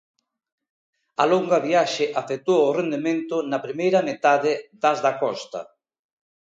[1.21, 5.61] A longa viaxe afectou o rendemento na primeira metade das da Costa.